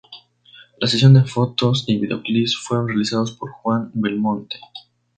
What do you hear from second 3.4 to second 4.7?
Juan Belmonte.